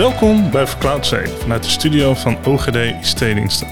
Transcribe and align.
Welkom 0.00 0.50
bij 0.50 0.66
Vercloud 0.66 1.06
Safe 1.06 1.36
vanuit 1.36 1.62
de 1.62 1.70
studio 1.70 2.14
van 2.14 2.46
OGD 2.46 2.76
ICT-diensten. 2.76 3.68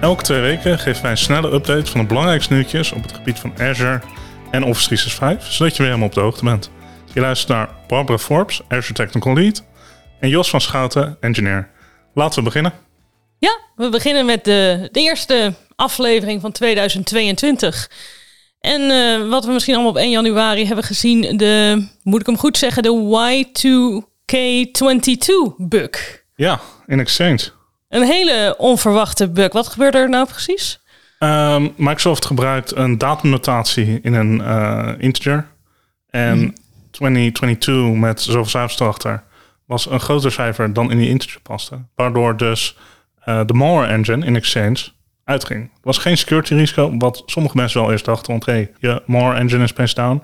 Elke 0.00 0.22
twee 0.22 0.40
weken 0.40 0.78
geven 0.78 1.02
wij 1.02 1.10
een 1.10 1.16
snelle 1.16 1.52
update 1.52 1.90
van 1.90 2.00
de 2.00 2.06
belangrijkste 2.06 2.52
nieuwtjes 2.52 2.92
op 2.92 3.02
het 3.02 3.12
gebied 3.12 3.38
van 3.38 3.52
Azure 3.58 4.00
en 4.50 4.64
Office 4.64 4.86
365, 4.86 5.52
zodat 5.52 5.76
je 5.76 5.82
weer 5.82 5.86
helemaal 5.86 6.08
op 6.08 6.14
de 6.14 6.20
hoogte 6.20 6.44
bent. 6.44 6.70
Je 7.14 7.20
luistert 7.20 7.48
naar 7.48 7.68
Barbara 7.86 8.18
Forbes, 8.18 8.60
Azure 8.68 8.94
Technical 8.94 9.34
Lead, 9.34 9.64
en 10.20 10.28
Jos 10.28 10.50
van 10.50 10.60
Schouten, 10.60 11.16
engineer. 11.20 11.70
Laten 12.14 12.38
we 12.38 12.44
beginnen. 12.44 12.72
Ja, 13.38 13.58
we 13.76 13.88
beginnen 13.88 14.26
met 14.26 14.44
de, 14.44 14.88
de 14.92 15.00
eerste 15.00 15.54
aflevering 15.76 16.40
van 16.40 16.52
2022. 16.52 17.90
En 18.60 18.90
eh, 18.90 19.28
wat 19.28 19.44
we 19.44 19.52
misschien 19.52 19.74
allemaal 19.74 19.92
op 19.92 19.98
1 19.98 20.10
januari 20.10 20.66
hebben 20.66 20.84
gezien, 20.84 21.36
de, 21.36 21.86
moet 22.02 22.20
ik 22.20 22.26
hem 22.26 22.38
goed 22.38 22.58
zeggen, 22.58 22.82
de 22.82 22.92
Y2K22-bug. 24.30 26.24
Ja, 26.34 26.60
in 26.86 27.00
Exchange. 27.00 27.40
Een 27.88 28.02
hele 28.02 28.54
onverwachte 28.58 29.30
bug. 29.30 29.52
Wat 29.52 29.68
gebeurde 29.68 29.98
er 29.98 30.08
nou 30.08 30.26
precies? 30.26 30.80
Ehm, 31.18 31.68
Microsoft 31.76 32.24
gebruikt 32.24 32.76
een 32.76 32.98
datumnotatie 32.98 34.00
in 34.02 34.14
een 34.14 34.40
uh, 34.40 34.92
integer. 34.98 35.46
En 36.10 36.54
2022 36.90 38.00
met 38.00 38.22
zoveel 38.22 38.44
cijfers 38.44 38.80
erachter 38.80 39.22
was 39.66 39.90
een 39.90 40.00
groter 40.00 40.32
cijfer 40.32 40.72
dan 40.72 40.90
in 40.90 40.98
die 40.98 41.08
integer 41.08 41.40
paste. 41.40 41.78
Waardoor 41.94 42.36
dus 42.36 42.76
uh, 43.24 43.40
de 43.46 43.54
malware 43.54 43.92
engine 43.92 44.26
in 44.26 44.36
Exchange 44.36 44.78
uitging. 45.24 45.62
Het 45.62 45.84
was 45.84 45.98
geen 45.98 46.18
security 46.18 46.54
risico, 46.54 46.96
wat 46.98 47.22
sommige 47.26 47.56
mensen 47.56 47.80
wel 47.80 47.90
eerst 47.90 48.04
dachten. 48.04 48.30
Want 48.30 48.46
hey, 48.46 48.72
je 48.78 49.02
malware 49.06 49.38
engine 49.38 49.64
is 49.64 49.72
best 49.72 49.96
down. 49.96 50.22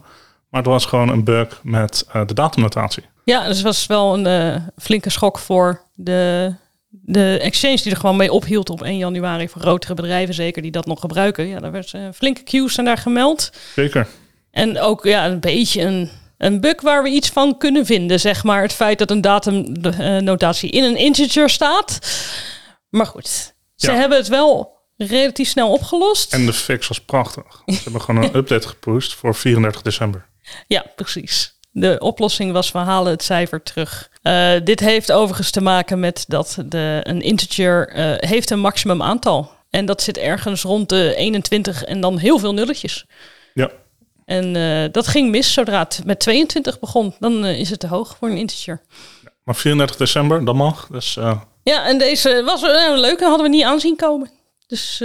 Maar 0.51 0.61
het 0.61 0.71
was 0.71 0.87
gewoon 0.87 1.09
een 1.09 1.25
bug 1.25 1.61
met 1.63 2.07
uh, 2.17 2.27
de 2.27 2.35
datumnotatie. 2.35 3.05
Ja, 3.27 3.47
dus 3.47 3.57
het 3.57 3.65
was 3.65 3.87
wel 3.87 4.15
een 4.15 4.27
uh, 4.27 4.57
flinke 4.79 5.11
schok 5.11 5.39
voor 5.39 5.83
de, 5.95 6.55
de 6.89 7.39
exchange 7.43 7.77
die 7.77 7.91
er 7.91 7.97
gewoon 7.99 8.17
mee 8.17 8.33
ophield 8.33 8.71
op 8.71 8.83
1 8.83 8.97
januari. 8.97 9.49
Voor 9.49 9.61
grotere 9.61 9.95
bedrijven 9.95 10.35
zeker 10.35 10.63
die 10.63 10.71
dat 10.71 10.87
nog 10.87 11.01
gebruiken. 11.01 11.47
Ja, 11.47 11.59
daar 11.59 11.73
werd 11.73 11.93
uh, 11.93 12.09
flinke 12.15 12.43
queues 12.43 12.75
zijn 12.75 12.87
daar 12.87 12.99
gemeld. 12.99 13.53
Zeker. 13.75 14.09
En 14.51 14.81
ook 14.81 15.05
ja, 15.05 15.27
een 15.27 15.41
beetje 15.41 15.83
een, 15.83 16.11
een 16.39 16.61
bug 16.61 16.81
waar 16.81 17.03
we 17.03 17.09
iets 17.09 17.29
van 17.29 17.59
kunnen 17.59 17.87
vinden. 17.87 18.21
Zeg 18.21 18.45
maar 18.45 18.63
het 18.63 18.73
feit 18.73 18.99
dat 18.99 19.11
een 19.11 19.21
datumnotatie 19.21 20.71
in 20.71 20.85
een 20.85 20.97
integer 20.97 21.51
staat. 21.51 21.99
Maar 22.89 23.07
goed, 23.07 23.55
ze 23.75 23.91
ja. 23.91 23.97
hebben 23.97 24.19
het 24.19 24.29
wel 24.29 24.79
relatief 24.97 25.49
snel 25.49 25.73
opgelost. 25.73 26.33
En 26.33 26.47
de 26.47 26.53
fix 26.53 26.89
was 26.89 27.01
prachtig. 27.01 27.63
Ze 27.67 27.81
hebben 27.83 28.01
gewoon 28.01 28.23
een 28.23 28.37
update 28.41 28.69
gepusht 28.69 29.15
voor 29.15 29.35
34 29.35 29.83
december. 29.83 30.27
Ja, 30.67 30.85
precies. 30.97 31.56
De 31.79 31.99
oplossing 31.99 32.53
was 32.53 32.73
we 32.73 32.79
halen 32.79 33.13
het 33.13 33.23
cijfer 33.23 33.63
terug. 33.63 34.11
Uh, 34.23 34.53
dit 34.65 34.81
heeft 34.81 35.13
overigens 35.13 35.51
te 35.51 35.61
maken 35.61 36.01
met 36.01 36.25
dat 36.29 36.57
de, 36.67 37.01
een 37.03 37.21
integer 37.21 37.97
uh, 37.97 38.15
heeft 38.17 38.51
een 38.51 38.61
maximum 38.61 39.03
aantal. 39.03 39.51
En 39.71 39.87
dat 39.87 40.03
zit 40.03 40.19
ergens 40.19 40.63
rond 40.63 40.89
de 40.89 41.15
21 41.17 41.85
en 41.85 42.01
dan 42.01 42.19
heel 42.19 42.39
veel 42.39 42.55
nulletjes. 42.55 43.07
Ja. 43.55 43.71
En 44.25 44.55
uh, 44.55 44.85
dat 44.93 45.07
ging 45.07 45.31
mis 45.31 45.53
zodra 45.53 45.79
het 45.79 46.01
met 46.05 46.21
22 46.21 46.79
begon. 46.79 47.15
Dan 47.19 47.45
is 47.45 47.71
het 47.71 47.81
te 47.81 47.87
hoog 47.87 48.17
voor 48.19 48.29
een 48.29 48.37
integer. 48.37 48.81
Ja, 49.23 49.31
maar 49.45 49.57
34 49.57 49.97
december, 49.97 50.45
dat 50.45 50.55
mag. 50.55 50.87
Dus, 50.91 51.15
Ja, 51.63 51.87
en 51.87 51.99
deze 51.99 52.43
was 52.45 52.63
een 52.63 53.01
leuke, 53.01 53.25
hadden 53.25 53.51
we 53.51 53.57
niet 53.57 53.65
aanzien 53.65 53.97
komen. 53.97 54.31
Dus. 54.67 55.03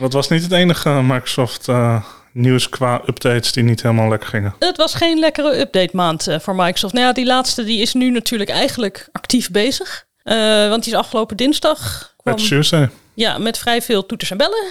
Dat 0.00 0.12
was 0.12 0.28
niet 0.28 0.42
het 0.42 0.52
enige 0.52 0.90
Microsoft 0.90 1.68
nieuws 2.34 2.68
qua 2.68 3.02
updates 3.06 3.52
die 3.52 3.62
niet 3.62 3.82
helemaal 3.82 4.08
lekker 4.08 4.28
gingen. 4.28 4.54
Het 4.58 4.76
was 4.76 4.94
geen 4.94 5.18
lekkere 5.18 5.58
update 5.60 5.96
maand 5.96 6.28
uh, 6.28 6.38
voor 6.38 6.54
Microsoft. 6.54 6.94
Nou 6.94 7.06
ja, 7.06 7.12
die 7.12 7.26
laatste 7.26 7.64
die 7.64 7.80
is 7.80 7.94
nu 7.94 8.10
natuurlijk 8.10 8.50
eigenlijk 8.50 9.08
actief 9.12 9.50
bezig. 9.50 10.06
want 10.68 10.84
die 10.84 10.92
is 10.92 10.98
afgelopen 10.98 11.36
dinsdag. 11.36 12.12
Kwam, 12.16 12.36
Tuesday. 12.36 12.90
Ja, 13.14 13.38
met 13.38 13.58
vrij 13.58 13.82
veel 13.82 14.06
toeters 14.06 14.30
en 14.30 14.36
bellen. 14.36 14.64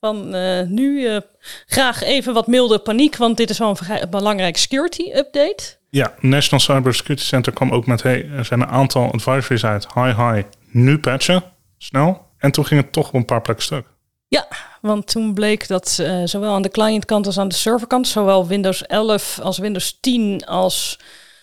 Van 0.00 0.30
nu 0.74 1.20
graag 1.66 2.02
even 2.02 2.34
wat 2.34 2.46
milde 2.46 2.78
paniek, 2.78 3.16
want 3.16 3.36
dit 3.36 3.50
is 3.50 3.58
wel 3.58 3.68
een 3.68 3.76
vrij 3.76 4.08
belangrijke 4.08 4.58
security 4.58 5.10
update. 5.14 5.78
Ja, 5.90 6.14
National 6.20 6.60
Cyber 6.60 6.94
Security 6.94 7.24
Center 7.24 7.52
kwam 7.52 7.72
ook 7.72 7.86
met, 7.86 8.02
hey, 8.02 8.28
er 8.36 8.44
zijn 8.44 8.60
een 8.60 8.68
aantal 8.68 9.12
advisories 9.12 9.64
uit. 9.64 9.86
Hi, 9.94 10.12
hi, 10.14 10.42
nu 10.70 10.98
patchen, 10.98 11.42
snel. 11.78 12.26
En 12.38 12.50
toen 12.50 12.66
ging 12.66 12.80
het 12.80 12.92
toch 12.92 13.08
op 13.08 13.14
een 13.14 13.24
paar 13.24 13.42
plekken 13.42 13.64
stuk. 13.64 13.86
Ja, 14.30 14.48
want 14.80 15.06
toen 15.06 15.34
bleek 15.34 15.68
dat 15.68 15.98
uh, 16.00 16.22
zowel 16.24 16.54
aan 16.54 16.62
de 16.62 16.68
clientkant 16.68 17.26
als 17.26 17.38
aan 17.38 17.48
de 17.48 17.54
serverkant, 17.54 18.08
zowel 18.08 18.46
Windows 18.46 18.86
11 18.86 19.38
als 19.42 19.58
Windows 19.58 19.98
10 20.00 20.46
als 20.46 20.98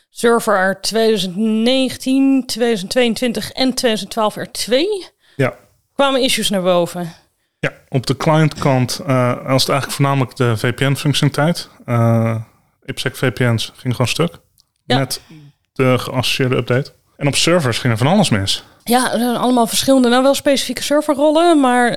server 0.09 0.81
2019, 0.81 2.43
2022 2.45 3.51
en 3.51 3.73
2012 3.73 4.35
R2 4.37 4.73
ja. 5.35 5.53
kwamen 5.93 6.21
issues 6.21 6.49
naar 6.49 6.61
boven. 6.61 7.13
Ja, 7.59 7.73
op 7.89 8.05
de 8.05 8.17
clientkant 8.17 8.99
uh, 9.01 9.07
was 9.45 9.61
het 9.61 9.71
eigenlijk 9.71 9.91
voornamelijk 9.91 10.35
de 10.35 10.57
VPN-functionaliteit. 10.57 11.69
Uh, 11.85 12.41
IPsec 12.85 13.15
VPN's 13.15 13.71
ging 13.75 13.95
gewoon 13.95 14.11
stuk 14.11 14.39
ja. 14.85 14.97
met 14.97 15.21
de 15.73 15.97
geassocieerde 15.97 16.55
update. 16.55 16.93
En 17.17 17.27
op 17.27 17.35
servers 17.35 17.77
ging 17.77 17.93
er 17.93 17.99
van 17.99 18.07
alles 18.07 18.29
mis. 18.29 18.63
Ja, 18.83 19.13
er 19.13 19.19
zijn 19.19 19.35
allemaal 19.35 19.67
verschillende, 19.67 20.09
nou 20.09 20.23
wel 20.23 20.33
specifieke 20.33 20.83
serverrollen, 20.83 21.59
maar 21.59 21.89
uh, 21.89 21.95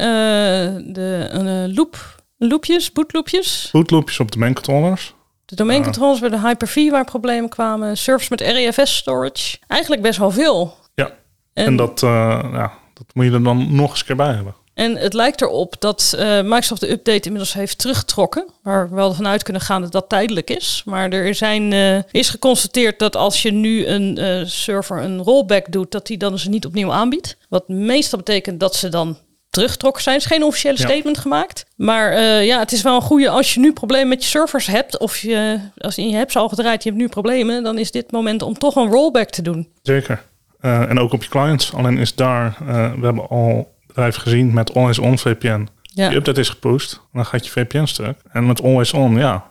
de 0.95 1.31
uh, 1.69 1.77
loop, 1.77 2.23
loopjes, 2.39 2.93
bootloopjes. 2.93 3.69
Bootloopjes 3.73 4.21
op 4.21 4.33
domeincontrollers. 4.33 5.15
De 5.45 5.57
domeincontrollers 5.57 6.21
bij 6.21 6.29
de 6.29 6.41
Hyper-V 6.41 6.91
waar 6.91 7.05
problemen 7.05 7.51
kwamen. 7.51 7.97
Servers 7.97 8.29
met 8.29 8.41
REFS 8.41 8.97
storage. 8.97 9.59
Eigenlijk 9.67 10.03
best 10.03 10.19
wel 10.19 10.31
veel. 10.31 10.77
Ja, 10.95 11.11
en, 11.53 11.67
en 11.67 11.77
dat, 11.77 12.03
uh, 12.03 12.11
ja, 12.53 12.73
dat 12.95 13.07
moet 13.13 13.25
je 13.25 13.33
er 13.33 13.43
dan 13.43 13.75
nog 13.75 13.91
eens 13.91 14.05
keer 14.05 14.17
bij 14.17 14.33
hebben. 14.33 14.55
En 14.75 14.97
het 14.97 15.15
lijkt 15.15 15.41
erop 15.41 15.75
dat 15.79 16.15
uh, 16.17 16.41
Microsoft 16.43 16.81
de 16.81 16.91
update 16.91 17.25
inmiddels 17.25 17.53
heeft 17.53 17.79
teruggetrokken. 17.79 18.47
Waar 18.63 18.89
we 18.89 18.95
wel 18.95 19.15
vanuit 19.15 19.43
kunnen 19.43 19.63
gaan 19.63 19.83
dat 19.83 19.93
dat 19.93 20.09
tijdelijk 20.09 20.51
is. 20.51 20.83
Maar 20.85 21.11
er 21.11 21.35
zijn, 21.35 21.73
uh, 21.73 21.99
is 22.11 22.29
geconstateerd 22.29 22.99
dat 22.99 23.17
als 23.17 23.43
je 23.43 23.53
nu 23.53 23.87
een 23.87 24.19
uh, 24.19 24.45
server 24.45 25.03
een 25.03 25.23
rollback 25.23 25.73
doet, 25.73 25.91
dat 25.91 26.07
die 26.07 26.19
dan 26.19 26.39
ze 26.39 26.49
niet 26.49 26.67
opnieuw 26.67 26.93
aanbiedt. 26.93 27.37
Wat 27.49 27.69
meestal 27.69 28.19
betekent 28.19 28.61
dat 28.61 28.77
ze 28.77 28.89
dan 28.89 29.19
teruggetrokken 29.51 30.03
zijn. 30.03 30.17
Er 30.17 30.21
is 30.21 30.29
geen 30.29 30.43
officiële 30.43 30.79
statement 30.79 31.19
gemaakt. 31.19 31.67
Maar 31.77 32.23
ja, 32.23 32.59
het 32.59 32.73
is 32.73 32.83
wel 32.83 32.95
een 32.95 33.03
goede 33.03 33.29
als 33.29 33.55
je 33.55 33.61
nu 33.61 33.73
problemen 33.73 34.09
met 34.09 34.23
je 34.23 34.29
servers 34.29 34.67
hebt. 34.67 34.99
Of 34.99 35.17
je, 35.17 35.61
als 35.79 35.95
je 35.95 36.15
hebt 36.15 36.33
ze 36.33 36.39
al 36.39 36.49
gedraaid, 36.49 36.83
je 36.83 36.89
hebt 36.89 37.01
nu 37.01 37.09
problemen. 37.09 37.63
Dan 37.63 37.79
is 37.79 37.91
dit 37.91 38.13
moment 38.13 38.43
om 38.43 38.59
toch 38.59 38.77
een 38.77 38.91
rollback 38.91 39.31
te 39.31 39.43
doen. 39.43 39.69
Zeker. 39.83 40.23
en 40.61 40.99
ook 40.99 41.13
op 41.13 41.23
je 41.23 41.29
clients. 41.29 41.75
Alleen 41.75 41.99
is 41.99 42.15
daar, 42.15 42.57
we 43.01 43.05
hebben 43.05 43.29
al 43.29 43.69
bedrijf 43.95 44.17
gezien 44.17 44.53
met 44.53 44.75
Always 44.75 44.99
On 44.99 45.19
VPN. 45.19 45.69
Ja. 45.83 46.09
Die 46.09 46.17
update 46.17 46.41
is 46.41 46.49
gepusht, 46.49 47.01
dan 47.13 47.27
gaat 47.27 47.45
je 47.45 47.51
VPN 47.51 47.85
stuk. 47.85 48.17
En 48.33 48.47
met 48.47 48.63
Always 48.63 48.93
On, 48.93 49.17
ja, 49.17 49.51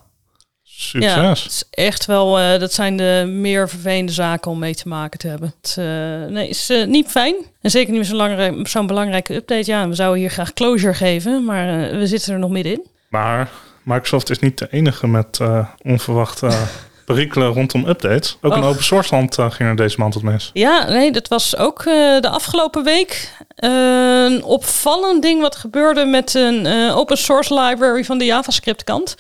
succes. 0.80 1.14
Ja, 1.14 1.30
het 1.30 1.46
is 1.46 1.64
echt 1.72 2.06
wel, 2.06 2.40
uh, 2.40 2.60
dat 2.60 2.74
zijn 2.74 2.98
de 2.98 3.26
meer 3.28 3.70
vervelende 3.70 4.12
zaken 4.12 4.52
om 4.52 4.60
mee 4.60 4.76
te 4.76 4.88
maken 4.88 5.20
te 5.20 5.28
hebben. 5.28 5.54
Het 5.62 5.76
uh, 5.80 5.86
nee, 6.26 6.48
is 6.50 6.70
uh, 6.70 6.86
niet 6.86 7.08
fijn. 7.08 7.36
En 7.62 7.70
zeker 7.70 7.92
niet 7.92 8.12
met 8.12 8.30
zo'n 8.30 8.66
zo'n 8.68 8.88
belangrijke 8.88 9.36
update. 9.36 9.72
Ja, 9.72 9.88
we 9.88 9.96
zouden 9.96 10.20
hier 10.20 10.30
graag 10.30 10.54
closure 10.54 10.94
geven, 10.94 11.46
maar 11.46 11.92
we 11.92 12.08
zitten 12.08 12.34
er 12.34 12.40
nog 12.40 12.50
middenin. 12.50 12.88
Maar 13.10 13.50
Microsoft 13.84 14.30
is 14.30 14.40
niet 14.40 14.58
de 14.58 14.68
enige 14.72 15.08
met 15.08 15.40
onverwachte 15.82 16.50
perikelen 17.06 17.48
rondom 17.48 17.88
updates. 17.88 18.38
Ook 18.42 18.56
een 18.56 18.64
open 18.64 18.84
source 18.84 19.16
land 19.16 19.36
ging 19.36 19.70
er 19.70 19.76
deze 19.76 20.00
maand 20.00 20.14
tot 20.14 20.24
mis. 20.24 20.50
Ja, 20.54 20.90
nee, 20.90 21.12
dat 21.12 21.28
was 21.28 21.58
ook 21.58 21.84
de 21.84 22.30
afgelopen 22.30 22.84
week 22.84 23.32
een 23.60 24.44
opvallend 24.44 25.22
ding 25.22 25.42
wat 25.42 25.56
gebeurde 25.56 26.06
met 26.06 26.34
een 26.34 26.92
open 26.92 27.18
source 27.18 27.54
library 27.54 28.04
van 28.04 28.18
de 28.18 28.26
JavaScript 28.26 28.84
kant. 28.84 29.16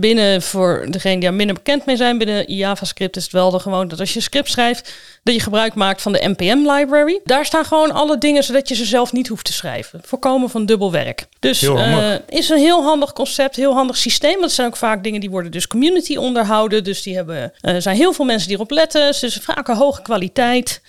binnen, 0.00 0.42
voor 0.42 0.86
degenen 0.88 1.20
die 1.20 1.28
er 1.28 1.34
minder 1.34 1.56
bekend 1.56 1.86
mee 1.86 1.96
zijn, 1.96 2.18
binnen 2.18 2.52
JavaScript 2.54 3.16
is 3.16 3.22
het 3.22 3.32
wel 3.32 3.50
de 3.50 3.58
gewoon 3.58 3.88
dat 3.88 4.00
als 4.00 4.14
je 4.14 4.20
script 4.20 4.50
schrijft, 4.50 4.94
dat 5.22 5.34
je 5.34 5.40
gebruik 5.40 5.74
maakt 5.74 6.02
van 6.02 6.12
de 6.12 6.28
NPM 6.28 6.70
library. 6.70 7.20
Daar 7.24 7.44
staan 7.44 7.64
gewoon 7.64 7.92
alle 7.92 8.18
dingen 8.18 8.44
zodat 8.44 8.68
je 8.68 8.74
ze 8.74 8.84
zelf 8.84 9.12
niet 9.12 9.28
hoeft 9.28 9.44
te 9.44 9.52
schrijven. 9.52 10.00
Voorkomen 10.04 10.50
van 10.50 10.66
dubbel 10.66 10.92
werk. 10.92 11.26
Dus 11.38 11.62
is 12.28 12.48
een 12.48 12.58
heel 12.58 12.82
handig 12.82 13.12
concept, 13.12 13.56
heel 13.56 13.74
handig 13.74 13.96
systeem. 13.96 14.32
Want 14.32 14.44
het 14.44 14.52
zijn 14.52 14.66
ook 14.66 14.76
vaak 14.76 15.02
dingen 15.04 15.20
die 15.20 15.30
worden 15.30 15.50
dus 15.50 15.66
community 15.66 16.16
onderhouden. 16.16 16.84
Dus 16.84 17.02
die 17.02 17.14
hebben, 17.14 17.52
er 17.60 17.82
zijn 17.82 17.96
heel 17.96 18.12
veel 18.12 18.24
mensen 18.24 18.48
die 18.48 18.56
erop 18.56 18.70
letten. 18.70 19.14
Ze 19.14 19.26
is 19.26 19.38
vaak 19.42 19.68
een 19.68 19.76
hoge 19.76 20.02
kwaliteit. 20.02 20.80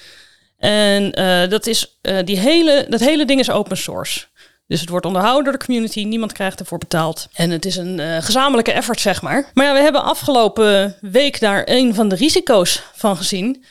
En 0.57 1.19
uh, 1.19 1.49
dat, 1.49 1.67
is, 1.67 1.97
uh, 2.01 2.17
die 2.23 2.39
hele, 2.39 2.85
dat 2.89 2.99
hele 2.99 3.25
ding 3.25 3.39
is 3.39 3.49
open 3.49 3.77
source. 3.77 4.25
Dus 4.67 4.79
het 4.79 4.89
wordt 4.89 5.05
onderhouden 5.05 5.43
door 5.43 5.53
de 5.53 5.65
community. 5.65 6.03
Niemand 6.03 6.31
krijgt 6.31 6.59
ervoor 6.59 6.77
betaald. 6.77 7.27
En 7.33 7.49
het 7.49 7.65
is 7.65 7.75
een 7.75 7.99
uh, 7.99 8.17
gezamenlijke 8.19 8.71
effort, 8.71 8.99
zeg 8.99 9.21
maar. 9.21 9.49
Maar 9.53 9.65
ja, 9.65 9.73
we 9.73 9.79
hebben 9.79 10.03
afgelopen 10.03 10.95
week 11.01 11.39
daar 11.39 11.61
een 11.65 11.93
van 11.93 12.09
de 12.09 12.15
risico's 12.15 12.81
van 12.93 13.17
gezien. 13.17 13.63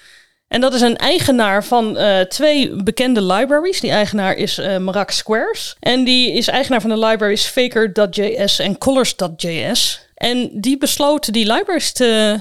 En 0.49 0.61
dat 0.61 0.75
is 0.75 0.81
een 0.81 0.97
eigenaar 0.97 1.65
van 1.65 1.99
twee 2.29 2.83
bekende 2.83 3.23
libraries. 3.23 3.81
Die 3.81 3.91
eigenaar 3.91 4.35
is 4.35 4.59
uh, 4.59 4.77
Marak 4.77 5.11
Squares. 5.11 5.77
En 5.81 6.05
die 6.05 6.33
is 6.33 6.49
eigenaar 6.49 6.81
van 6.81 6.91
de 6.91 6.99
libraries 6.99 7.47
Faker.js 7.47 8.59
en 8.59 8.79
Colors.js. 8.79 10.01
En 10.15 10.51
die 10.53 10.79
besloten 10.79 11.33
die 11.33 11.53
libraries 11.53 11.93
te, 11.93 12.41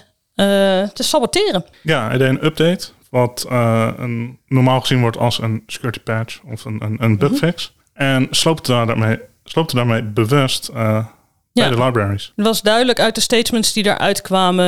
te 0.94 1.04
saboteren. 1.04 1.66
Ja, 1.81 2.07
hij 2.07 2.18
deed 2.18 2.30
een 2.30 2.45
update 2.45 2.88
wat 3.13 3.45
uh, 3.50 3.89
een, 3.98 4.38
normaal 4.48 4.80
gezien 4.80 5.01
wordt 5.01 5.18
als 5.18 5.42
een 5.42 5.63
security 5.68 6.00
patch 6.00 6.39
of 6.51 6.65
een, 6.65 6.83
een, 6.83 6.98
een 7.00 7.18
bugfix. 7.18 7.75
En 7.94 8.27
sloopte, 8.31 8.71
daarmee, 8.71 9.19
sloopte 9.44 9.75
daarmee 9.75 10.04
bewust 10.04 10.69
uh, 10.74 10.77
ja. 10.77 11.07
bij 11.51 11.69
de 11.69 11.83
libraries. 11.83 12.33
Het 12.36 12.45
was 12.45 12.62
duidelijk 12.62 13.00
uit 13.00 13.15
de 13.15 13.21
statements 13.21 13.74
die 13.74 13.86
eruit 13.86 14.21
kwamen 14.21 14.68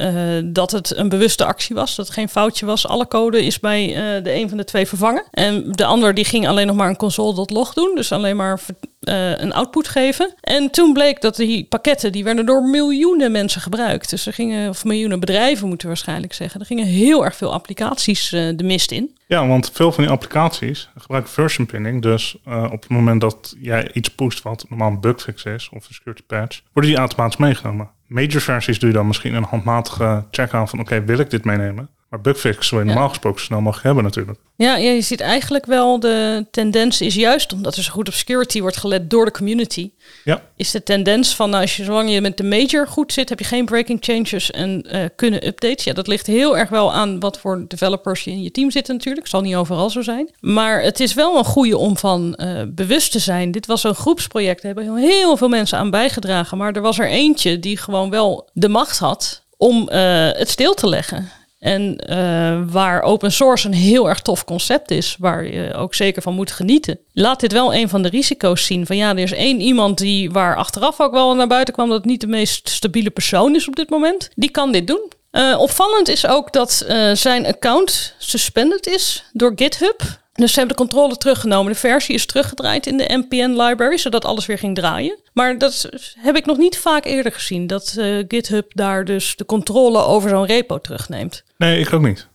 uh, 0.00 0.50
dat 0.52 0.70
het 0.70 0.96
een 0.96 1.08
bewuste 1.08 1.44
actie 1.44 1.74
was. 1.74 1.96
Dat 1.96 2.06
het 2.06 2.14
geen 2.14 2.28
foutje 2.28 2.66
was. 2.66 2.86
Alle 2.86 3.08
code 3.08 3.44
is 3.44 3.60
bij 3.60 3.88
uh, 3.88 4.24
de 4.24 4.34
een 4.34 4.48
van 4.48 4.58
de 4.58 4.64
twee 4.64 4.86
vervangen. 4.86 5.24
En 5.30 5.72
de 5.72 5.84
ander 5.84 6.14
die 6.14 6.24
ging 6.24 6.48
alleen 6.48 6.66
nog 6.66 6.76
maar 6.76 6.88
een 6.88 6.96
console.log 6.96 7.74
doen. 7.74 7.92
Dus 7.94 8.12
alleen 8.12 8.36
maar 8.36 8.60
uh, 9.08 9.38
een 9.38 9.52
output 9.52 9.88
geven. 9.88 10.34
En 10.40 10.70
toen 10.70 10.92
bleek 10.92 11.20
dat 11.20 11.36
die 11.36 11.64
pakketten, 11.64 12.12
die 12.12 12.24
werden 12.24 12.46
door 12.46 12.62
miljoenen 12.62 13.32
mensen 13.32 13.60
gebruikt. 13.60 14.10
Dus 14.10 14.26
er 14.26 14.32
gingen, 14.32 14.68
of 14.68 14.84
miljoenen 14.84 15.20
bedrijven 15.20 15.68
moeten 15.68 15.86
we 15.86 15.92
waarschijnlijk 15.94 16.32
zeggen. 16.32 16.60
Er 16.60 16.66
gingen 16.66 16.86
heel 16.86 17.24
erg 17.24 17.36
veel 17.36 17.52
applicaties 17.52 18.28
de 18.28 18.64
mist 18.64 18.90
in. 18.90 19.16
Ja, 19.26 19.46
want 19.46 19.70
veel 19.72 19.92
van 19.92 20.04
die 20.04 20.12
applicaties 20.12 20.88
gebruiken 20.96 21.32
version 21.32 21.66
pinning. 21.66 22.02
Dus 22.02 22.36
uh, 22.48 22.64
op 22.72 22.82
het 22.82 22.90
moment 22.90 23.20
dat 23.20 23.54
jij 23.58 23.90
iets 23.92 24.08
pusht 24.08 24.42
wat 24.42 24.64
normaal 24.68 24.90
een 24.90 25.00
bugfix 25.00 25.44
is 25.44 25.68
of 25.68 25.88
een 25.88 25.94
security 25.94 26.22
patch, 26.26 26.60
worden 26.72 26.90
die 26.90 27.00
automatisch 27.00 27.36
meegenomen. 27.36 27.90
Major 28.06 28.40
versies 28.40 28.78
doe 28.78 28.88
je 28.88 28.94
dan 28.94 29.06
misschien 29.06 29.34
een 29.34 29.42
handmatige 29.42 30.24
check 30.30 30.52
aan 30.52 30.68
van 30.68 30.80
oké, 30.80 31.04
wil 31.04 31.18
ik 31.18 31.30
dit 31.30 31.44
meenemen? 31.44 31.88
Maar 32.10 32.20
bugfix 32.20 32.70
wil 32.70 32.78
je 32.78 32.84
normaal 32.84 33.08
gesproken 33.08 33.40
snel 33.40 33.60
mogelijk 33.60 33.86
hebben 33.86 34.04
natuurlijk. 34.04 34.38
Ja, 34.56 34.76
ja, 34.76 34.90
je 34.90 35.00
ziet 35.00 35.20
eigenlijk 35.20 35.66
wel 35.66 36.00
de 36.00 36.46
tendens 36.50 37.00
is 37.00 37.14
juist 37.14 37.52
omdat 37.52 37.76
er 37.76 37.82
zo 37.82 37.92
goed 37.92 38.08
op 38.08 38.14
security 38.14 38.60
wordt 38.60 38.76
gelet 38.76 39.10
door 39.10 39.24
de 39.24 39.30
community. 39.30 39.90
Ja. 40.24 40.42
Is 40.56 40.70
de 40.70 40.82
tendens 40.82 41.34
van 41.34 41.50
nou, 41.50 41.62
als 41.62 41.76
je 41.76 41.84
zolang 41.84 42.10
je 42.10 42.20
met 42.20 42.36
de 42.36 42.44
major 42.44 42.86
goed 42.86 43.12
zit, 43.12 43.28
heb 43.28 43.38
je 43.38 43.44
geen 43.44 43.64
breaking 43.64 43.98
changes 44.00 44.50
en 44.50 44.86
uh, 44.92 45.04
kunnen 45.16 45.46
updates. 45.46 45.84
Ja, 45.84 45.92
dat 45.92 46.06
ligt 46.06 46.26
heel 46.26 46.58
erg 46.58 46.68
wel 46.68 46.92
aan 46.92 47.20
wat 47.20 47.38
voor 47.38 47.64
developers 47.68 48.24
je 48.24 48.30
in 48.30 48.42
je 48.42 48.50
team 48.50 48.70
zitten 48.70 48.94
natuurlijk. 48.94 49.26
Zal 49.26 49.40
niet 49.40 49.54
overal 49.54 49.90
zo 49.90 50.02
zijn. 50.02 50.30
Maar 50.40 50.82
het 50.82 51.00
is 51.00 51.14
wel 51.14 51.38
een 51.38 51.44
goede 51.44 51.78
om 51.78 51.96
van 51.96 52.38
uh, 52.40 52.62
bewust 52.68 53.12
te 53.12 53.18
zijn. 53.18 53.50
Dit 53.50 53.66
was 53.66 53.84
een 53.84 53.94
groepsproject. 53.94 54.60
Er 54.60 54.66
hebben 54.66 54.96
heel 54.96 55.36
veel 55.36 55.48
mensen 55.48 55.78
aan 55.78 55.90
bijgedragen. 55.90 56.58
Maar 56.58 56.72
er 56.72 56.82
was 56.82 56.98
er 56.98 57.08
eentje 57.08 57.58
die 57.58 57.76
gewoon 57.76 58.10
wel 58.10 58.48
de 58.52 58.68
macht 58.68 58.98
had 58.98 59.44
om 59.56 59.88
uh, 59.92 60.28
het 60.32 60.48
stil 60.50 60.74
te 60.74 60.88
leggen. 60.88 61.30
En 61.66 61.98
uh, 62.10 62.72
waar 62.72 63.02
open 63.02 63.32
source 63.32 63.66
een 63.66 63.74
heel 63.74 64.08
erg 64.08 64.20
tof 64.20 64.44
concept 64.44 64.90
is, 64.90 65.16
waar 65.18 65.46
je 65.46 65.74
ook 65.74 65.94
zeker 65.94 66.22
van 66.22 66.34
moet 66.34 66.50
genieten. 66.50 66.98
Laat 67.12 67.40
dit 67.40 67.52
wel 67.52 67.74
een 67.74 67.88
van 67.88 68.02
de 68.02 68.08
risico's 68.08 68.64
zien. 68.64 68.86
Van 68.86 68.96
ja, 68.96 69.10
er 69.10 69.18
is 69.18 69.32
één 69.32 69.60
iemand 69.60 69.98
die 69.98 70.30
waar 70.30 70.56
achteraf 70.56 71.00
ook 71.00 71.12
wel 71.12 71.34
naar 71.34 71.46
buiten 71.46 71.74
kwam 71.74 71.88
dat 71.88 71.96
het 71.96 72.06
niet 72.06 72.20
de 72.20 72.26
meest 72.26 72.68
stabiele 72.68 73.10
persoon 73.10 73.54
is 73.54 73.68
op 73.68 73.76
dit 73.76 73.90
moment. 73.90 74.28
Die 74.34 74.50
kan 74.50 74.72
dit 74.72 74.86
doen. 74.86 75.12
Uh, 75.32 75.58
opvallend 75.58 76.08
is 76.08 76.26
ook 76.26 76.52
dat 76.52 76.86
uh, 76.88 77.12
zijn 77.12 77.46
account 77.46 78.14
suspended 78.18 78.86
is 78.86 79.24
door 79.32 79.52
GitHub. 79.54 80.02
Dus 80.36 80.52
ze 80.52 80.58
hebben 80.58 80.76
de 80.76 80.82
controle 80.82 81.16
teruggenomen. 81.16 81.72
De 81.72 81.78
versie 81.78 82.14
is 82.14 82.26
teruggedraaid 82.26 82.86
in 82.86 82.96
de 82.96 83.24
NPN 83.28 83.60
library, 83.60 83.96
zodat 83.96 84.24
alles 84.24 84.46
weer 84.46 84.58
ging 84.58 84.74
draaien. 84.74 85.18
Maar 85.32 85.58
dat 85.58 85.90
heb 86.18 86.36
ik 86.36 86.46
nog 86.46 86.56
niet 86.56 86.78
vaak 86.78 87.04
eerder 87.04 87.32
gezien. 87.32 87.66
Dat 87.66 87.94
uh, 87.98 88.24
GitHub 88.28 88.72
daar 88.74 89.04
dus 89.04 89.36
de 89.36 89.46
controle 89.46 89.98
over 89.98 90.30
zo'n 90.30 90.46
repo 90.46 90.78
terugneemt. 90.78 91.44
Nee, 91.56 91.80
ik 91.80 91.92
ook 91.92 92.02
niet. 92.02 92.28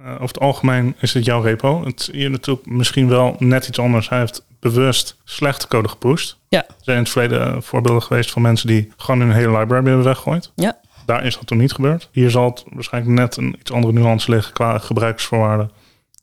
Uh, 0.00 0.12
over 0.12 0.26
het 0.26 0.38
algemeen 0.38 0.94
is 1.00 1.14
het 1.14 1.24
jouw 1.24 1.40
repo. 1.40 1.84
Het 1.84 2.08
hier 2.12 2.30
natuurlijk 2.30 2.66
misschien 2.66 3.08
wel 3.08 3.36
net 3.38 3.68
iets 3.68 3.78
anders. 3.78 4.08
Hij 4.08 4.18
heeft 4.18 4.44
bewust 4.60 5.16
slechte 5.24 5.68
code 5.68 5.88
gepusht. 5.88 6.36
Ja. 6.48 6.64
Er 6.68 6.74
zijn 6.80 6.96
in 6.96 7.02
het 7.02 7.12
verleden 7.12 7.62
voorbeelden 7.62 8.02
geweest 8.02 8.30
van 8.30 8.42
mensen 8.42 8.66
die 8.66 8.92
gewoon 8.96 9.20
hun 9.20 9.32
hele 9.32 9.58
library 9.58 9.84
hebben 9.84 10.04
weggegooid. 10.04 10.52
Ja. 10.54 10.80
Daar 11.06 11.24
is 11.24 11.34
dat 11.34 11.46
toen 11.46 11.58
niet 11.58 11.72
gebeurd. 11.72 12.08
Hier 12.12 12.30
zal 12.30 12.44
het 12.44 12.64
waarschijnlijk 12.68 13.18
net 13.18 13.36
een 13.36 13.56
iets 13.60 13.72
andere 13.72 13.92
nuance 13.92 14.30
liggen 14.30 14.52
qua 14.52 14.78
gebruiksvoorwaarden 14.78 15.70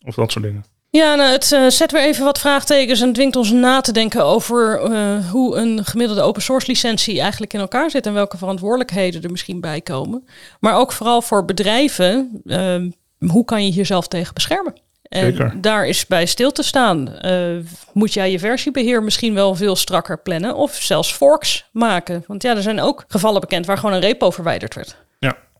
of 0.04 0.16
dat 0.16 0.32
soort 0.32 0.46
dingen. 0.46 0.66
Ja, 0.92 1.16
nou, 1.16 1.32
het 1.32 1.52
uh, 1.52 1.68
zet 1.68 1.92
weer 1.92 2.02
even 2.02 2.24
wat 2.24 2.40
vraagtekens 2.40 3.02
en 3.02 3.14
dwingt 3.14 3.36
ons 3.36 3.52
na 3.52 3.82
te 3.82 3.92
denken 3.92 4.24
over 4.24 4.92
uh, 4.92 5.30
hoe 5.30 5.56
een 5.56 5.86
gemiddelde 5.86 6.22
open 6.22 6.42
source 6.42 6.68
licentie 6.68 7.22
eigenlijk 7.22 7.54
in 7.54 7.60
elkaar 7.60 7.90
zit 7.90 8.06
en 8.06 8.14
welke 8.14 8.38
verantwoordelijkheden 8.38 9.24
er 9.24 9.32
misschien 9.32 9.62
bij 9.62 9.82
komen. 9.82 10.28
Maar 10.60 10.76
ook 10.76 10.92
vooral 10.92 11.22
voor 11.22 11.46
bedrijven, 11.46 12.42
uh, 12.46 12.76
hoe 13.32 13.46
kan 13.46 13.66
je 13.66 13.72
jezelf 13.72 14.08
tegen 14.08 14.34
beschermen? 14.34 14.74
En 15.04 15.26
Zeker. 15.26 15.62
daar 15.62 15.88
is 15.88 16.08
bij 16.08 16.26
stil 16.26 16.52
te 16.52 16.64
staan. 16.64 17.18
moet 17.94 18.14
jij 18.14 18.32
je 18.32 18.40
versiebeheer 18.40 19.04
misschien 19.04 19.34
wel 19.34 19.56
veel 19.56 19.76
strakker 19.76 20.22
plannen 20.22 20.56
of 20.56 20.76
zelfs 20.76 21.14
forks 21.14 21.66
maken? 21.72 22.24
Want 22.28 22.44
ja, 22.44 22.56
er 22.56 22.62
zijn 22.62 22.82
ook 22.82 23.04
gevallen 23.08 23.42
bekend 23.42 23.66
waar 23.66 23.78
gewoon 23.78 23.96
een 23.96 24.02
repo 24.02 24.32
verwijderd 24.32 24.76
werd. 24.76 24.96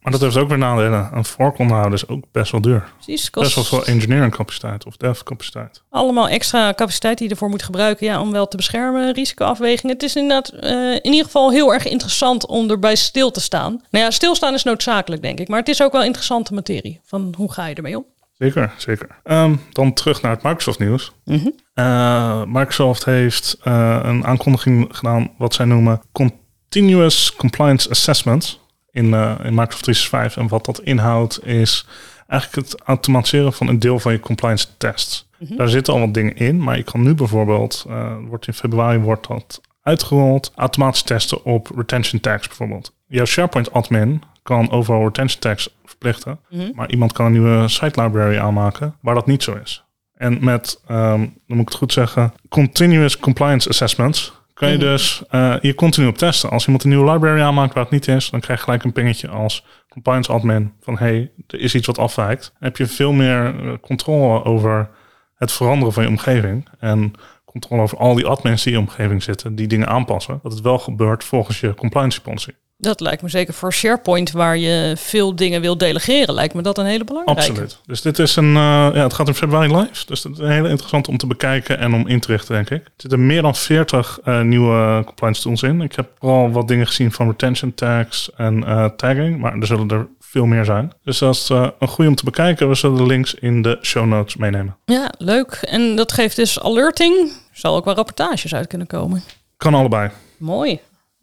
Maar 0.02 0.12
dat 0.12 0.22
heeft 0.22 0.38
ook 0.38 0.48
weer 0.50 0.58
nadelen. 0.58 1.10
Een 1.14 1.26
fork 1.26 1.58
onderhouden 1.58 1.94
is 1.94 2.08
ook 2.08 2.24
best 2.32 2.52
wel 2.52 2.62
duur. 2.62 2.90
Precies, 2.96 3.30
kost 3.30 3.56
best 3.56 3.70
wel 3.70 3.82
veel 3.82 3.94
engineering 3.94 4.36
capaciteit 4.36 4.86
of 4.86 4.98
dev 4.98 5.22
capaciteit. 5.22 5.84
Allemaal 5.90 6.28
extra 6.28 6.74
capaciteit 6.74 7.18
die 7.18 7.28
je 7.28 7.34
ervoor 7.34 7.50
moet 7.50 7.64
gebruiken 7.64 8.06
ja, 8.06 8.22
om 8.22 8.32
wel 8.32 8.48
te 8.48 8.58
beschermen, 8.58 9.14
risicoafweging. 9.14 9.92
Het 9.92 10.04
is 10.04 10.16
inderdaad 10.16 10.54
uh, 10.54 10.94
in 10.94 11.12
ieder 11.12 11.26
geval 11.26 11.52
heel 11.52 11.74
erg 11.74 11.88
interessant 11.88 12.46
om 12.46 12.70
erbij 12.70 12.96
stil 12.96 13.32
te 13.32 13.42
staan. 13.42 13.82
Nou 13.90 14.06
ja, 14.06 14.12
stilstaan 14.12 14.54
is 14.54 14.64
noodzakelijk 14.64 15.22
denk 15.22 15.40
ik, 15.40 15.48
maar 15.48 15.60
het 15.60 15.70
is 15.70 15.82
ook 15.82 15.92
wel 15.92 16.04
interessante 16.04 16.54
materie. 16.54 17.00
Van 17.04 17.34
hoe 17.38 17.52
ga 17.52 17.66
je 17.66 17.76
ermee 17.76 17.98
om? 17.98 18.06
Zeker, 18.38 18.74
zeker. 18.78 19.08
Um, 19.24 19.62
dan 19.72 19.94
terug 19.94 20.22
naar 20.22 20.32
het 20.32 20.44
Microsoft 20.44 20.80
nieuws. 20.80 21.12
-hmm. 21.26 21.54
uh, 21.76 22.44
Microsoft 22.46 23.06
heeft 23.06 23.58
uh, 23.64 24.00
een 24.04 24.26
aankondiging 24.26 24.88
gedaan 24.92 25.32
wat 25.38 25.54
zij 25.54 25.66
noemen 25.66 26.02
Continuous 26.12 27.36
Compliance 27.36 27.90
Assessments 27.90 28.60
in, 28.92 29.06
uh, 29.06 29.36
in 29.44 29.54
Microsoft 29.54 29.84
365. 29.84 30.38
En 30.42 30.48
wat 30.48 30.66
dat 30.66 30.82
inhoudt 30.82 31.46
is 31.46 31.86
eigenlijk 32.28 32.68
het 32.68 32.82
automatiseren 32.82 33.54
van 33.54 33.68
een 33.68 33.80
deel 33.80 34.00
van 34.00 34.12
je 34.12 34.20
compliance 34.20 34.68
tests. 34.78 35.28
Mhm. 35.32 35.44
Mm 35.44 35.48
-hmm. 35.48 35.58
Daar 35.58 35.70
zitten 35.70 35.94
al 35.94 36.00
wat 36.00 36.14
dingen 36.14 36.36
in, 36.36 36.64
maar 36.64 36.78
je 36.78 36.84
kan 36.84 37.02
nu 37.02 37.14
bijvoorbeeld, 37.14 37.86
uh, 37.88 38.16
wordt 38.28 38.48
in 38.48 38.54
februari 38.54 38.98
wordt 38.98 39.28
dat 39.28 39.62
uitgerold, 39.82 40.52
automatisch 40.56 41.02
testen 41.02 41.44
op 41.44 41.72
retention 41.76 42.22
tags 42.22 42.48
bijvoorbeeld. 42.48 42.94
Jouw 43.08 43.26
SharePoint 43.26 43.74
admin 43.74 44.22
kan 44.44 44.72
overal 44.72 45.04
retention 45.04 45.40
tags 45.40 45.76
verplichten, 45.86 46.40
mm 46.50 46.60
-hmm. 46.60 46.72
maar 46.76 46.90
iemand 46.90 47.12
kan 47.12 47.26
een 47.26 47.32
nieuwe 47.32 47.68
site 47.68 48.02
library 48.02 48.38
aanmaken 48.38 48.96
waar 49.02 49.16
dat 49.16 49.28
niet 49.28 49.44
zo 49.44 49.60
is. 49.64 49.84
En 50.14 50.38
met, 50.44 50.82
um, 50.92 50.98
dan 50.98 51.58
moet 51.58 51.60
ik 51.60 51.68
het 51.68 51.78
goed 51.78 51.94
zeggen, 51.94 52.34
continuous 52.50 53.20
compliance 53.20 53.70
assessments 53.70 54.39
kan 54.60 54.70
je 54.70 54.78
Mhm. 54.78 54.86
dus 54.86 55.24
uh, 55.32 55.56
je 55.62 55.76
continu 55.76 56.08
op 56.08 56.18
testen. 56.18 56.50
Als 56.50 56.66
iemand 56.66 56.84
een 56.84 56.90
nieuwe 56.90 57.12
library 57.12 57.42
aanmaakt 57.42 57.74
waar 57.74 57.84
het 57.84 57.92
niet 57.92 58.08
is, 58.08 58.30
dan 58.30 58.40
krijg 58.40 58.60
je 58.60 58.66
gelijk 58.66 58.84
een 58.84 58.92
pingetje 58.92 59.28
als 59.28 59.66
compliance 59.90 60.32
admin 60.32 60.74
van 60.82 60.98
hey, 60.98 61.32
er 61.48 61.60
is 61.60 61.76
iets 61.76 61.88
wat 61.88 61.98
afwijkt. 61.98 62.44
Dan 62.54 62.64
heb 62.64 62.78
je 62.78 62.86
veel 62.86 63.12
meer 63.12 63.56
uh, 63.64 63.74
controle 63.82 64.44
over 64.44 64.90
het 65.36 65.52
veranderen 65.52 65.94
van 65.94 66.04
je 66.04 66.10
omgeving 66.10 66.68
en 66.80 67.14
controle 67.46 67.82
over 67.82 67.98
al 67.98 68.14
die 68.16 68.26
admins 68.26 68.64
die 68.64 68.74
in 68.74 68.80
je 68.80 68.86
omgeving 68.86 69.24
zitten, 69.24 69.56
die 69.56 69.68
dingen 69.68 69.88
aanpassen. 69.88 70.40
Dat 70.44 70.52
het 70.52 70.62
wel 70.62 70.80
gebeurt 70.80 71.24
volgens 71.24 71.60
je 71.60 71.74
compliance 71.74 72.22
policy. 72.22 72.52
Dat 72.82 73.00
lijkt 73.00 73.22
me 73.22 73.30
zeker 73.30 73.54
voor 73.54 73.74
SharePoint, 73.74 74.32
waar 74.32 74.58
je 74.58 74.94
veel 74.98 75.36
dingen 75.36 75.62
wil 75.62 75.78
delegeren, 75.78 76.34
lijkt 76.34 76.54
me 76.54 76.62
dat 76.62 76.78
een 76.78 76.86
hele 76.86 77.04
belangrijke. 77.04 77.42
Absoluut. 77.42 77.80
Dus 77.86 78.02
dit 78.02 78.20
is 78.20 78.36
een, 78.36 78.46
uh, 78.46 78.54
ja, 78.94 79.04
het 79.04 79.14
gaat 79.14 79.28
in 79.28 79.34
februari 79.34 79.76
live. 79.76 80.06
Dus 80.06 80.22
dat 80.22 80.32
is 80.32 80.38
een 80.38 80.52
hele 80.52 80.70
interessant 80.70 81.08
om 81.08 81.18
te 81.18 81.28
bekijken 81.28 81.80
en 81.80 81.94
om 81.94 82.08
in 82.08 82.20
te 82.20 82.28
richten, 82.28 82.56
denk 82.56 82.70
ik. 82.70 82.86
Er 82.86 82.92
zitten 82.98 83.26
meer 83.26 83.42
dan 83.42 83.56
40 83.56 84.20
uh, 84.26 84.42
nieuwe 84.42 85.02
compliance 85.06 85.42
tools 85.42 85.64
in. 85.64 85.82
Ik 85.82 85.96
heb 85.96 86.10
vooral 86.20 86.52
wat 86.52 86.68
dingen 86.68 86.88
gezien 86.88 87.12
van 87.12 87.28
retention 87.28 87.74
tags 87.74 88.30
en 88.36 88.58
uh, 88.58 88.86
tagging, 88.86 89.40
maar 89.40 89.58
er 89.58 89.68
zullen 89.68 89.88
er 89.88 90.08
veel 90.20 90.46
meer 90.46 90.66
zijn. 90.66 90.92
Dus 91.04 91.18
dat 91.18 91.36
is 91.36 91.50
uh, 91.50 91.68
een 91.80 91.88
goede 91.88 92.10
om 92.10 92.16
te 92.16 92.24
bekijken. 92.24 92.70
We 92.70 92.76
zullen 92.76 92.98
de 92.98 93.06
links 93.06 93.34
in 93.34 93.62
de 93.62 93.78
show 93.82 94.06
notes 94.06 94.36
meenemen. 94.36 94.78
Ja, 94.86 95.12
leuk. 95.18 95.52
En 95.62 95.96
dat 95.96 96.12
geeft 96.12 96.36
dus 96.36 96.60
alerting. 96.60 97.18
Er 97.20 97.60
zal 97.60 97.76
ook 97.76 97.86
wel 97.86 97.96
rapportages 97.96 98.56
uit 98.56 98.68
kunnen 98.68 98.88
komen. 98.88 99.24
Kan 99.58 99.74
allebei. 99.74 100.10
Mooi. 100.38 100.80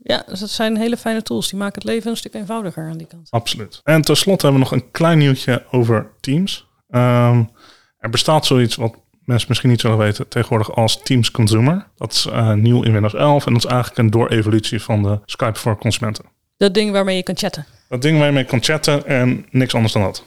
Ja, 0.06 0.22
dus 0.26 0.40
dat 0.40 0.50
zijn 0.50 0.76
hele 0.76 0.96
fijne 0.96 1.22
tools. 1.22 1.48
Die 1.48 1.58
maken 1.58 1.75
het 1.75 1.84
leven 1.84 2.10
een 2.10 2.16
stuk 2.16 2.34
eenvoudiger 2.34 2.88
aan 2.88 2.96
die 2.96 3.06
kant. 3.06 3.30
Absoluut. 3.30 3.80
En 3.84 4.02
tenslotte 4.02 4.46
hebben 4.46 4.62
we 4.62 4.68
nog 4.70 4.82
een 4.82 4.90
klein 4.90 5.18
nieuwtje 5.18 5.64
over 5.70 6.10
Teams. 6.20 6.66
Um, 6.90 7.50
er 7.98 8.10
bestaat 8.10 8.46
zoiets 8.46 8.76
wat 8.76 8.94
mensen 9.25 9.48
misschien 9.48 9.70
niet 9.70 9.80
zullen 9.80 9.98
weten 9.98 10.28
tegenwoordig 10.28 10.76
als 10.76 11.02
Teams 11.02 11.30
Consumer. 11.30 11.86
Dat 11.96 12.12
is 12.12 12.26
uh, 12.26 12.52
nieuw 12.52 12.82
in 12.82 12.92
Windows 12.92 13.14
11 13.14 13.46
en 13.46 13.52
dat 13.52 13.64
is 13.64 13.70
eigenlijk 13.70 13.98
een 13.98 14.10
doorevolutie 14.10 14.82
van 14.82 15.02
de 15.02 15.20
Skype 15.25 15.58
voor 15.58 15.78
consumenten. 15.78 16.25
Dat 16.56 16.75
ding 16.75 16.92
waarmee 16.92 17.16
je 17.16 17.22
kan 17.22 17.36
chatten. 17.36 17.66
Dat 17.88 18.02
ding 18.02 18.18
waar 18.18 18.32
je 18.32 18.44
kan 18.44 18.62
chatten 18.62 19.06
en 19.06 19.46
niks 19.50 19.75
anders 19.75 19.92
dan 19.92 20.02
dat. 20.02 20.25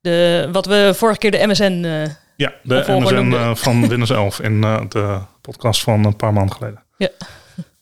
De, 0.00 0.48
wat 0.52 0.66
we 0.66 0.92
vorige 0.94 1.18
keer 1.18 1.30
de 1.30 1.46
MSN... 1.46 1.82
Uh, 1.84 2.04
ja, 2.36 2.52
de 2.62 2.84
MSN 2.86 3.30
uh, 3.32 3.54
van 3.54 3.88
Windows 3.88 4.10
11 4.10 4.40
in 4.40 4.60
de 4.60 5.20
podcast 5.40 5.82
van 5.82 6.04
een 6.04 6.16
paar 6.16 6.32
maanden 6.32 6.56
geleden. 6.56 6.82
Ja. 6.96 7.08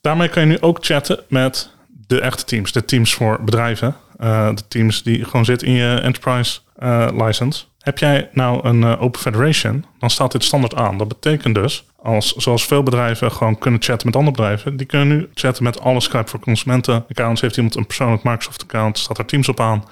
Daarmee 0.04 0.28
kan 0.28 0.42
je 0.42 0.48
nu 0.48 0.60
ook 0.60 0.78
chatten 0.80 1.20
met 1.28 1.70
de 2.06 2.20
echte 2.20 2.44
teams. 2.44 2.72
De 2.72 2.84
teams 2.84 3.14
voor 3.14 3.44
bedrijven. 3.44 3.96
Uh, 4.20 4.54
de 4.54 4.68
teams 4.68 5.02
die 5.02 5.24
gewoon 5.24 5.44
zitten 5.44 5.68
in 5.68 5.74
je 5.74 6.00
enterprise 6.02 6.60
uh, 6.82 7.08
license. 7.12 7.64
Heb 7.78 7.98
jij 7.98 8.28
nou 8.32 8.68
een 8.68 8.82
uh, 8.82 9.02
Open 9.02 9.20
Federation, 9.20 9.84
dan 9.98 10.10
staat 10.10 10.32
dit 10.32 10.44
standaard 10.44 10.74
aan. 10.74 10.98
Dat 10.98 11.08
betekent 11.08 11.54
dus, 11.54 11.84
als, 11.96 12.32
zoals 12.32 12.66
veel 12.66 12.82
bedrijven 12.82 13.32
gewoon 13.32 13.58
kunnen 13.58 13.82
chatten 13.82 14.06
met 14.06 14.16
andere 14.16 14.36
bedrijven, 14.36 14.76
die 14.76 14.86
kunnen 14.86 15.08
nu 15.08 15.28
chatten 15.34 15.64
met 15.64 15.80
alle 15.80 16.00
Skype 16.00 16.28
voor 16.28 16.40
consumenten 16.40 17.04
accounts. 17.08 17.40
Heeft 17.40 17.56
iemand 17.56 17.74
een 17.74 17.86
persoonlijk 17.86 18.22
Microsoft 18.22 18.62
account, 18.62 18.98
staat 18.98 19.18
er 19.18 19.24
Teams 19.24 19.48
op 19.48 19.60
aan. 19.60 19.84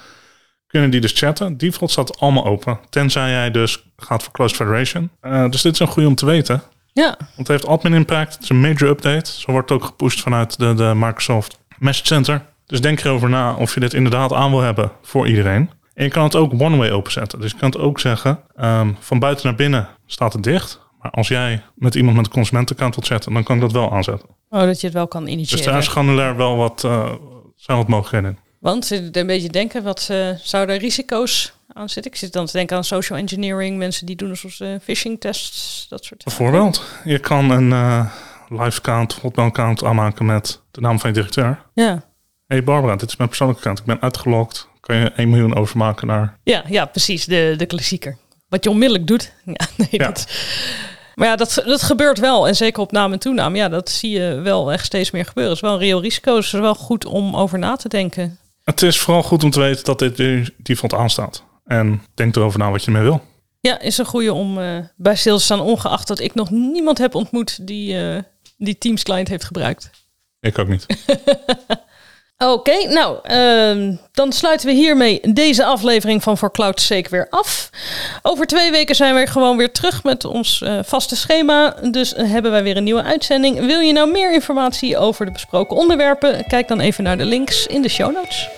kunnen 0.66 0.90
die 0.90 1.00
dus 1.00 1.12
chatten. 1.12 1.57
Default 1.57 1.90
staat 1.90 2.19
allemaal 2.19 2.45
open. 2.45 2.78
Tenzij 2.90 3.31
jij 3.31 3.50
dus 3.50 3.85
gaat 3.97 4.23
voor 4.23 4.33
Closed 4.33 4.57
Federation. 4.57 5.11
Dus 5.50 5.62
dit 5.62 5.73
is 5.73 5.78
een 5.78 5.87
goede 5.87 6.09
om 6.09 6.14
te 6.14 6.26
weten. 6.26 6.62
Ja. 6.93 7.15
Want 7.19 7.37
het 7.37 7.49
heeft 7.49 7.67
admin 7.67 7.95
impact. 7.95 8.35
Het 8.35 8.43
is 8.43 8.49
een 8.49 8.61
major 8.61 8.89
update. 8.89 9.31
Zo 9.41 9.51
wordt 9.51 9.69
het 9.69 9.79
ook 9.79 9.85
gepusht 9.87 10.21
vanuit 10.21 10.59
de, 10.59 10.75
de 10.75 10.93
Microsoft 10.95 11.59
Message 11.79 12.07
Center. 12.07 12.43
Dus 12.67 12.81
denk 12.81 13.01
erover 13.01 13.29
na 13.29 13.55
of 13.55 13.75
je 13.75 13.81
dit 13.81 13.95
inderdaad 13.95 14.33
aan 14.33 14.51
wil 14.51 14.61
hebben 14.61 14.93
voor 15.03 15.29
iedereen. 15.29 15.71
En 15.95 16.05
je 16.05 16.11
kan 16.11 16.25
het 16.25 16.37
ook 16.37 16.53
one-way 16.53 16.91
openzetten. 16.91 17.41
Dus 17.41 17.51
je 17.51 17.57
kan 17.57 17.71
het 17.71 17.79
ook 17.79 18.01
zeggen, 18.01 18.41
um, 18.61 18.97
van 19.01 19.19
buiten 19.19 19.47
naar 19.47 19.55
binnen 19.55 19.89
staat 20.07 20.33
het 20.33 20.43
dicht. 20.43 20.81
Maar 21.01 21.11
als 21.11 21.29
jij 21.29 21.63
met 21.75 21.95
iemand 21.95 22.17
met 22.17 22.27
een 22.27 22.33
consumentenaccount 22.33 22.95
wilt 22.95 23.07
chatten, 23.07 23.33
dan 23.33 23.43
kan 23.43 23.57
ik 23.57 23.63
dat 23.63 23.73
wel 23.73 23.93
aanzetten. 23.93 24.29
Oh, 24.49 24.61
dat 24.61 24.81
je 24.81 24.87
het 24.87 24.97
wel 24.97 25.09
kan 25.09 25.27
initiëren. 25.27 25.57
Dus 25.57 25.67
daar 25.67 25.79
is 25.79 25.89
granulair 25.89 26.37
wel 26.37 26.57
wat, 26.57 26.83
uh, 26.87 27.13
zijn 27.57 27.79
wat 27.79 27.89
mogelijkheden 27.89 28.31
in. 28.31 28.39
Want 28.59 28.91
een 28.91 29.27
beetje 29.27 29.49
denken, 29.49 29.83
wat 29.83 30.09
uh, 30.11 30.29
zouden 30.37 30.79
risico's 30.79 31.53
aan 31.75 31.88
zitten? 31.88 32.12
Ik 32.12 32.19
zit 32.19 32.33
dan 32.33 32.47
te 32.47 32.52
denken 32.52 32.76
aan 32.76 32.85
social 32.85 33.19
engineering, 33.19 33.79
mensen 33.79 34.07
die 34.07 34.17
doen 34.17 34.31
alsof 34.31 34.52
ze 34.52 34.79
phishing 34.83 35.21
tests, 35.21 35.87
dat 35.88 36.05
soort 36.05 36.25
dingen. 36.25 36.38
Bijvoorbeeld, 36.38 36.85
je 37.05 37.19
kan 37.19 37.50
een 37.50 37.71
uh, 37.71 38.12
live 38.49 38.79
account, 38.79 39.12
hotmail 39.12 39.49
account 39.49 39.85
aanmaken 39.85 40.26
met 40.26 40.61
de 40.71 40.81
naam 40.81 41.00
van 41.00 41.11
je 41.11 41.17
directeur. 41.17 41.62
Ja. 41.75 42.05
Hey 42.47 42.64
Barbara, 42.64 42.97
dit 42.97 43.09
is 43.09 43.17
mijn 43.17 43.29
persoonlijke 43.29 43.62
account. 43.62 43.81
Ik 43.81 43.87
ben 43.87 44.00
uitgelogd. 44.00 44.69
Kan 44.81 44.97
je 44.97 45.12
1 45.12 45.31
miljoen 45.31 45.57
overmaken 45.57 46.07
naar... 46.07 46.38
Ja, 46.43 46.64
ja 46.69 46.85
precies. 46.85 47.25
De, 47.25 47.55
de 47.57 47.67
klassieker. 47.67 48.17
Wat 48.49 48.64
je 48.64 48.71
onmiddellijk 48.71 49.07
doet. 49.07 49.33
Ja, 49.45 49.67
nee, 49.76 49.88
Ja. 49.91 50.07
Dat, 50.07 50.26
maar 51.14 51.29
ja, 51.29 51.37
dat, 51.37 51.62
dat 51.67 51.83
gebeurt 51.83 52.19
wel. 52.19 52.49
En 52.49 52.57
zeker 52.57 52.83
op 52.83 52.93
naam 52.93 53.12
en 53.12 53.19
toenaam. 53.19 53.57
Ja, 53.57 53.69
dat 53.69 53.91
zie 53.91 54.11
je 54.11 54.35
wel 54.35 54.73
echt 54.73 54.85
steeds 54.85 55.11
meer 55.11 55.25
gebeuren. 55.25 55.52
Het 55.52 55.62
is 55.62 55.69
wel 55.69 55.79
een 55.79 55.85
reëel 55.85 56.02
risico. 56.02 56.35
Dus 56.35 56.45
het 56.45 56.55
is 56.55 56.61
wel 56.61 56.75
goed 56.75 57.05
om 57.05 57.37
over 57.37 57.59
na 57.59 57.76
te 57.76 57.88
denken. 57.88 58.38
Het 58.64 58.83
is 58.83 58.99
vooral 58.99 59.23
goed 59.23 59.45
om 59.45 59.50
te 59.50 59.61
weten 59.61 59.85
dat 59.85 59.99
dit 59.99 60.50
default 60.57 60.95
aanstaat. 60.95 61.45
En 61.64 62.02
denk 62.14 62.37
erover 62.37 62.59
na 62.59 62.71
wat 62.71 62.85
je 62.85 62.90
mee 62.90 63.02
wil. 63.02 63.23
Ja, 63.61 63.81
is 63.81 63.99
een 63.99 64.04
goede 64.04 64.33
om 64.33 64.59
uh, 64.59 64.78
bij 64.97 65.16
stil 65.16 65.37
te 65.37 65.42
staan. 65.42 65.61
Ongeacht 65.61 66.07
dat 66.07 66.21
ik 66.21 66.35
nog 66.35 66.50
niemand 66.50 66.99
heb 66.99 67.14
ontmoet 67.14 67.66
die, 67.66 67.95
uh, 67.95 68.19
die 68.57 68.78
Teams 68.78 69.02
client 69.02 69.28
heeft 69.28 69.45
gebruikt. 69.45 69.90
Ik 70.40 70.59
ook 70.59 70.69
niet. 70.69 70.87
Oké, 72.42 72.52
okay, 72.52 72.85
nou, 72.85 73.19
uh, 73.31 73.99
dan 74.12 74.33
sluiten 74.33 74.66
we 74.66 74.73
hiermee 74.75 75.21
deze 75.33 75.64
aflevering 75.64 76.23
van 76.23 76.38
For 76.38 76.50
Cloud 76.50 76.81
Sake 76.81 77.11
weer 77.11 77.26
af. 77.31 77.71
Over 78.23 78.47
twee 78.47 78.71
weken 78.71 78.95
zijn 78.95 79.14
we 79.14 79.26
gewoon 79.26 79.57
weer 79.57 79.73
terug 79.73 80.02
met 80.02 80.25
ons 80.25 80.61
uh, 80.61 80.78
vaste 80.83 81.16
schema. 81.16 81.75
Dus 81.90 82.12
hebben 82.16 82.50
wij 82.50 82.62
weer 82.62 82.76
een 82.76 82.85
nieuwe 82.85 83.02
uitzending. 83.02 83.66
Wil 83.66 83.81
je 83.81 83.92
nou 83.92 84.11
meer 84.11 84.33
informatie 84.33 84.99
over 84.99 85.26
de 85.26 85.33
besproken 85.33 85.76
onderwerpen? 85.76 86.47
Kijk 86.47 86.69
dan 86.69 86.81
even 86.81 87.04
naar 87.04 87.19
de 87.19 87.25
links 87.25 87.66
in 87.66 87.83
de 87.83 87.88
show 87.88 88.14
notes. 88.14 88.49